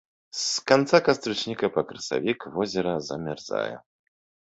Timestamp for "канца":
0.71-0.99